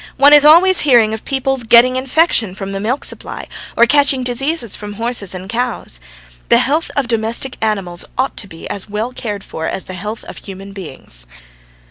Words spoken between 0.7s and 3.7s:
hearing of people's getting infection from the milk supply,